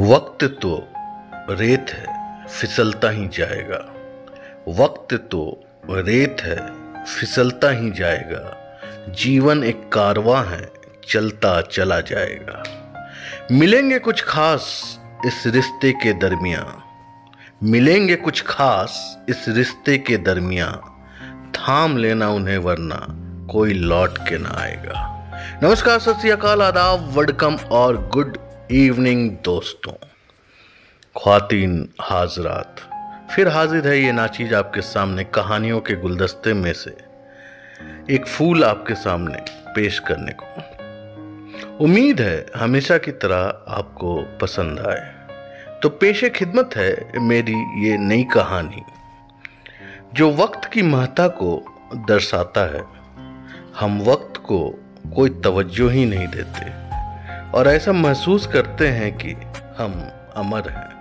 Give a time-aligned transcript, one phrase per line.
[0.00, 0.88] वक्त तो
[1.50, 3.92] रेत है, फिसलता ही जाएगा।
[4.68, 6.56] वक्त तो रेत है,
[7.04, 8.56] फिसलता ही जाएगा।
[9.08, 10.72] जीवन एक कारवां है,
[11.08, 12.62] चलता चला जाएगा।
[13.52, 16.82] मिलेंगे कुछ खास इस रिश्ते के दरमिया।
[17.62, 20.80] मिलेंगे कुछ खास इस रिश्ते के दरमिया।
[21.54, 23.06] थाम लेना उन्हें, वरना
[23.52, 25.16] कोई लौट के ना आएगा।
[25.62, 28.38] नमस्कार, सत आदाब, वडकम और गुड
[28.70, 29.92] इवनिंग दोस्तों।
[31.16, 32.76] खातिन हाजरात।
[33.30, 36.96] फिर हाजिर है ये नाचीज आपके सामने, कहानियों के गुलदस्ते में से।
[38.14, 39.38] एक फूल आपके सामने
[39.74, 40.46] पेश करने को।
[41.84, 45.14] उम्मीद है, हमेशा की तरह आपको पसंद आए।
[45.82, 48.82] तो पेशे खिदमत है मेरी ये नई कहानी,
[50.14, 51.64] जो वक्त की महत्ता को
[52.08, 52.84] दर्शाता है।
[53.80, 54.70] हम वक्त को
[55.14, 56.89] कोई तवज्जो ही नहीं देते।
[57.54, 59.32] और ऐसा महसूस करते हैं कि
[59.78, 61.00] हम अमर हैं।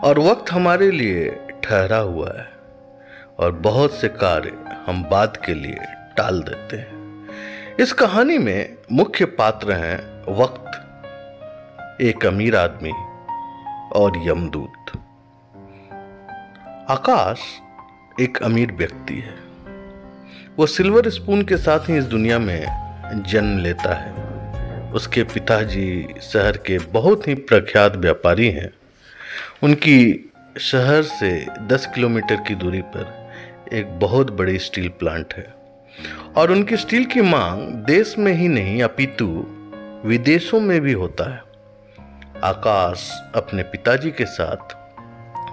[0.00, 2.50] और वक्त हमारे लिए ठहरा हुआ है
[3.38, 5.76] और बहुत से कार्य हम बाद के लिए
[6.16, 7.26] टाल देते हैं।
[7.80, 9.96] इस कहानी में मुख्य पात्र हैं
[10.40, 10.64] वक्त,
[12.00, 12.92] एक अमीर आदमी
[13.98, 14.92] और यमदूत।
[16.90, 17.38] आकाश
[18.20, 19.36] एक अमीर व्यक्ति है।
[20.56, 22.66] वो सिल्वर स्पून के साथ ही इस दुनिया में
[23.26, 24.27] जन्म लेता है।
[24.94, 28.70] उसके पिताजी शहर के बहुत ही प्रख्यात व्यापारी हैं।
[29.62, 33.32] उनकी शहर से 10 किलोमीटर की दूरी पर
[33.72, 35.54] एक बहुत बड़ी स्टील प्लांट है।
[36.36, 39.46] और उनकी स्टील की मांग देश में ही नहीं, अपितु
[40.04, 41.42] विदेशों में भी होता है।
[42.44, 44.78] आकाश अपने पिताजी के साथ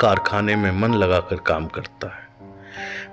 [0.00, 2.50] कारखाने में मन लगाकर काम करता है।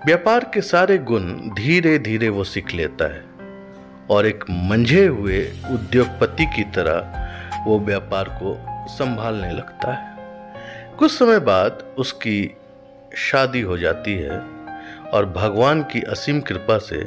[0.06, 3.37] व्यापार के सारे गुण धीरे धीरे वो सीख लेता है।
[4.12, 5.42] और एक मंझे हुए
[5.72, 8.56] उद्योगपति की तरह वो व्यापार को
[8.88, 10.16] संभालने लगता है।
[10.98, 12.56] कुछ समय बाद उसकी
[13.18, 14.40] शादी हो जाती है
[15.14, 17.04] और भगवान की असीम कृपा से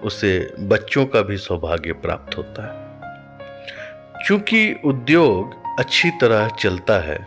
[0.00, 7.18] उसे बच्चों का भी सौभाग्य प्राप्त होता है। चूँकि उद्योग अच्छी तरह चलता है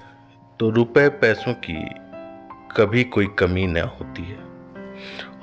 [0.59, 1.90] तो रुपए पैसों की
[2.78, 4.38] कभी कोई कमी न होती है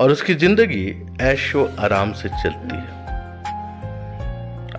[0.00, 0.86] और उसकी ज़िंदगी
[1.20, 3.01] ऐशो आराम से चलती है।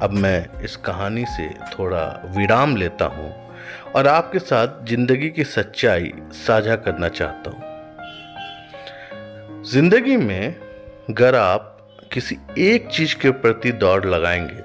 [0.03, 3.51] अब मैं इस कहानी से थोड़ा विराम लेता हूँ
[3.95, 7.61] और आपके साथ ज़िंदगी की सच्चाई साझा करना चाहता हूँ।
[9.63, 10.55] ज़िंदगी में
[11.09, 11.69] अगर आप
[12.13, 14.61] किसी एक चीज़ के प्रति दौड़ लगाएँगे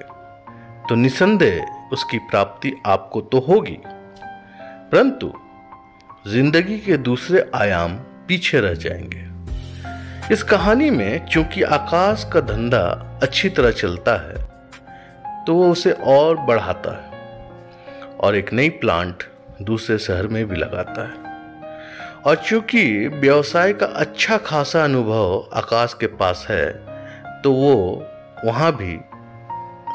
[0.89, 3.77] तो निसंदेह उसकी प्राप्ति आपको तो होगी।
[4.91, 5.33] परंतु
[6.27, 7.95] ज़िंदगी के दूसरे आयाम
[8.27, 12.85] पीछे रह जाएँगे। इस कहानी में चूँकि आकाश का धंधा
[13.23, 14.48] अच्छी तरह चलता है
[15.47, 17.09] तो वो उसे और बढ़ाता है
[18.19, 19.23] और एक नई प्लांट
[19.61, 21.29] दूसरे शहर में भी लगाता है।
[22.25, 26.71] और चूँकि व्यवसाय का अच्छा खासा अनुभव आकाश के पास है
[27.41, 28.05] तो वो
[28.45, 28.99] वहाँ भी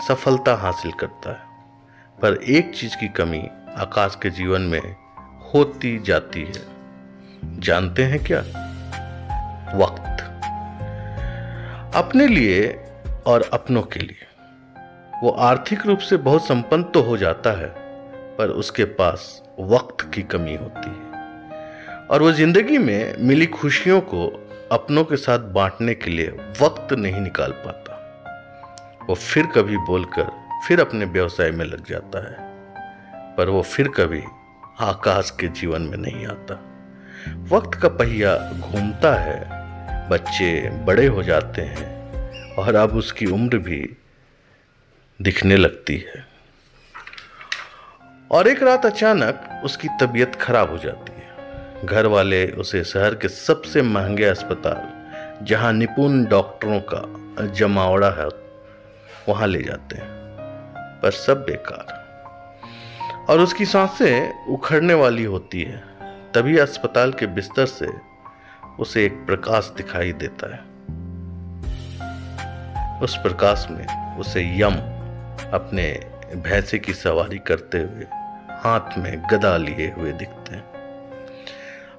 [0.09, 1.43] सफलता हासिल करता है।
[2.23, 4.97] पर एक चीज़ की कमी आकाश के जीवन में
[5.55, 6.75] होती जाती है।
[7.61, 8.41] जानते हैं क्या?
[9.77, 10.21] वक्त।
[11.95, 12.85] अपने लिए
[13.27, 14.34] और अपनों के लिए।
[15.23, 17.69] वो आर्थिक रूप से बहुत संपन्न तो हो जाता है,
[18.39, 24.27] पर उसके पास वक्त की कमी होती है। और वो ज़िंदगी में मिली खुशियों को
[24.73, 26.29] अपनों के साथ बांटने के लिए
[26.63, 27.93] वक्त नहीं निकाल पाता।
[29.09, 30.31] वो फिर कभी बोलकर
[30.67, 32.37] फिर अपने व्यवसाय में लग जाता है,
[33.37, 34.23] पर वो फिर कभी
[34.81, 36.55] आकाश के जीवन में नहीं आता।
[37.51, 39.41] वक्त का पहिया घूमता है,
[40.09, 43.85] बच्चे बड़े हो जाते हैं, और अब उसकी उम्र भी
[45.23, 46.27] दिखने लगती है।
[48.31, 51.25] और एक रात अचानक उसकी तबीयत खराब हो जाती है।
[51.87, 55.05] घर वाले उसे शहर के सबसे महँगे अस्पताल,
[55.45, 57.03] जहाँ निपुण डॉक्टरों का
[57.47, 58.27] जमावड़ा है,
[59.29, 60.07] वहाँ ले जाते हैं।
[61.03, 62.05] पर सब बेकार।
[63.31, 65.85] और उसकी साँसें उखड़ने वाली होती है,
[66.35, 67.89] तभी अस्पताल के बिस्तर से
[68.79, 70.61] उसे एक प्रकाश दिखाई देता है।
[73.01, 74.94] उस प्रकाश में उसे यम
[75.55, 75.85] अपने
[76.37, 78.07] भैंसे की सवारी करते हुए
[78.63, 80.65] हाथ में गदा लिए हुए दिखते हैं।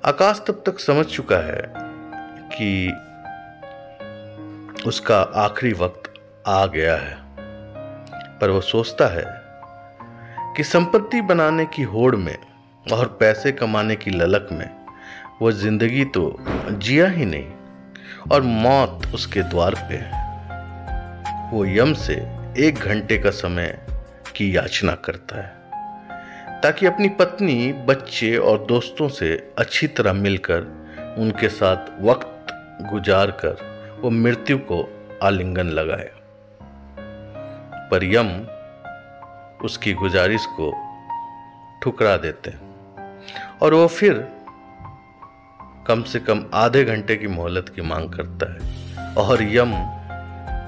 [0.05, 1.61] आकाश तब तक समझ चुका है
[2.51, 2.91] कि
[4.87, 6.13] उसका आखिरी वक्त
[6.47, 7.17] आ गया है,
[8.39, 9.25] पर वो सोचता है
[10.57, 12.37] कि संपत्ति बनाने की होड़ में
[12.85, 14.69] और पैसे कमाने की ललक में
[15.41, 16.35] वो ज़िंदगी तो
[16.71, 20.23] जिया ही नहीं और मौत उसके द्वार पे है।
[21.51, 22.15] वो यम से
[22.57, 23.85] एक घंटे का समय
[24.35, 30.61] की याचना करता है, ताकि अपनी पत्नी, बच्चे और दोस्तों से अच्छी तरह मिलकर
[31.17, 32.47] उनके साथ वक्त
[32.91, 33.55] गुजार कर
[34.01, 34.79] वो मृत्यु को
[35.23, 36.11] आलिंगन लगाए।
[37.91, 38.31] पर यम
[39.65, 40.71] उसकी गुजारिश को
[41.83, 42.61] ठुकरा देते हैं
[43.61, 44.27] और वो फिर
[45.87, 48.59] कम से कम आधे घंटे की मोहलत की मांग करता है।
[49.15, 50.04] और यम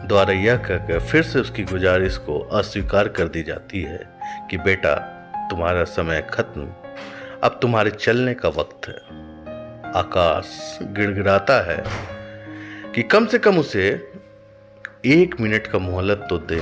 [0.07, 4.09] द्वारा यह कहकर फिर से उसकी गुजारिश को अस्वीकार कर दी जाती है
[4.51, 4.95] कि बेटा,
[5.49, 6.61] तुम्हारा समय खत्म।
[7.43, 8.95] अब तुम्हारे चलने का वक्त है।
[9.95, 11.83] आकाश गिड़गिड़ाता है
[12.91, 14.11] कि कम से कम उसे
[15.05, 16.61] एक मिनट का मोहलत तो दे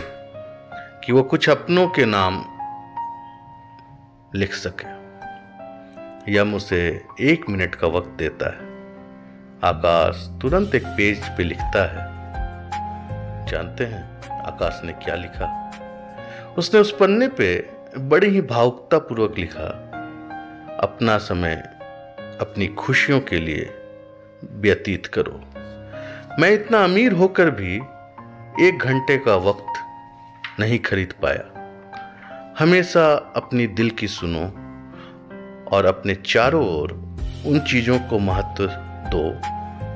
[1.06, 2.46] कि वो कुछ अपनों के नाम
[4.36, 4.96] लिख सके।
[6.36, 8.76] यम उसे एक मिनट का वक्त देता है।
[9.64, 12.15] आकाश तुरंत एक पेज पे लिखता है।
[13.56, 14.04] जानते हैं,
[14.42, 15.48] आकाश ने क्या लिखा।
[16.58, 19.68] उसने उस पन्ने पे बड़ी ही भावुकता पूर्वक लिखा,
[20.82, 21.56] अपना समय,
[22.42, 23.70] अपनी खुशियों के लिए
[24.52, 25.40] व्यतीत करो।
[26.40, 27.76] मैं इतना अमीर होकर भी
[28.68, 31.46] एक घंटे का वक्त नहीं खरीद पाया।
[32.60, 33.06] हमेशा
[33.36, 34.46] अपनी दिल की सुनो
[35.72, 36.92] और अपने चारों ओर
[37.48, 38.68] उन चीज़ों को महत्व
[39.14, 39.26] दो,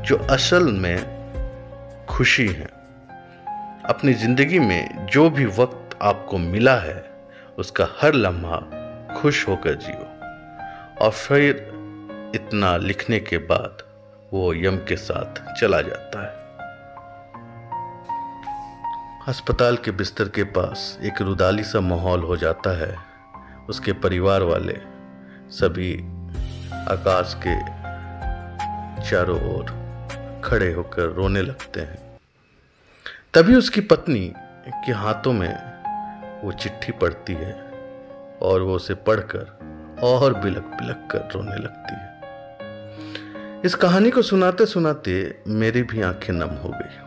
[0.04, 1.20] जो असल में
[2.10, 2.79] खुशी है।
[3.90, 7.12] अपनी ज़िंदगी में जो भी वक्त आपको मिला है,
[7.58, 8.58] उसका हर लम्हा
[9.18, 10.06] खुश होकर जियो।
[11.06, 11.56] और फिर
[12.36, 13.78] इतना लिखने के बाद
[14.34, 16.38] वो यम के साथ चला जाता है।
[19.28, 22.96] अस्पताल के बिस्तर के पास एक रुदाली सा माहौल हो जाता है।
[23.70, 24.78] उसके परिवार वाले
[25.52, 25.94] सभी
[26.74, 27.58] आकाश के
[29.10, 29.66] चारों ओर
[30.46, 32.09] खड़े होकर रोने लगते हैं।
[33.34, 34.34] तभी उसकी पत्नी
[34.86, 35.50] के हाथों में
[36.44, 37.52] वो चिट्ठी पढ़ती है
[38.42, 44.66] और वो उसे पढ़कर और बिलक बिलक कर रोने लगती है। इस कहानी को सुनाते
[44.66, 46.98] सुनाते मेरी भी आँखें नम हो गई।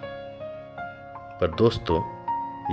[1.40, 2.00] पर दोस्तों,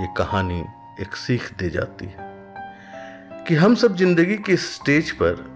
[0.02, 0.60] ये कहानी
[1.00, 2.30] एक सीख दे जाती है
[3.48, 5.46] कि हम सब ज़िंदगी के स्टेज पर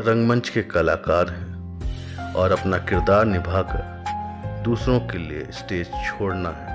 [0.00, 6.69] रंगमंच के कलाकार हैं और अपना किरदार निभाकर दूसरों के लिए स्टेज छोड़ना है।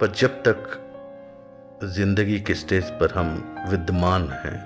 [0.00, 0.80] पर जब तक
[1.94, 3.28] ज़िंदगी के स्टेज पर हम
[3.70, 4.58] विद्यमान हैं,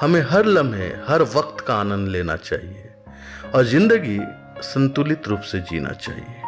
[0.00, 2.90] हमें हर लम्हे, हर वक्त का आनंद लेना चाहिए
[3.54, 4.18] और ज़िंदगी
[4.62, 6.42] संतुलित रूप से जीना चाहिए।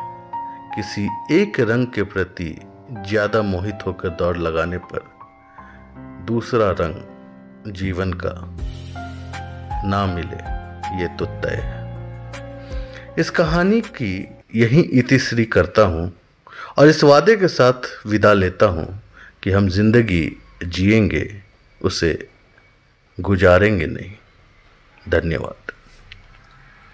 [0.74, 2.54] किसी एक रंग के प्रति
[3.08, 5.08] ज़्यादा मोहित होकर दौड़ लगाने पर
[6.26, 8.34] दूसरा रंग जीवन का
[9.84, 10.36] ना मिले,
[11.00, 14.12] ये तो तय है। इस कहानी की
[14.54, 16.12] यही इतिश्री करता हूँ।
[16.78, 19.02] और इस वादे के साथ विदा लेता हूँ
[19.42, 21.42] कि हम ज़िंदगी जिएँगे,
[21.82, 22.28] उसे
[23.20, 24.12] गुजारेंगे नहीं।
[25.08, 25.67] धन्यवाद।